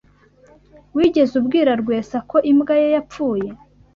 Wigeze 0.95 1.33
ubwira 1.41 1.71
Rwesa 1.81 2.17
ko 2.29 2.37
imbwa 2.51 2.73
ye 2.81 2.87
yapfuye? 2.95 3.49